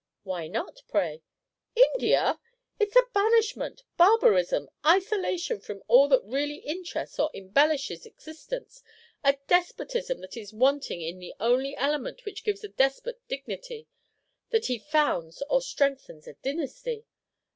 [0.23, 1.21] "Why not, pray?"
[1.75, 2.39] "India!"
[2.79, 8.81] It is banishment, barbarism, isolation from all that really interests or embellishes existence,
[9.23, 13.85] a despotism that is wanting in the only element which gives a despot dignity,
[14.49, 17.05] that he founds or strengthens a dynasty."